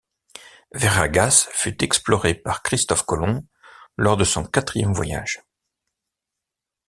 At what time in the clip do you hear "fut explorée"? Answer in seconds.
1.51-2.33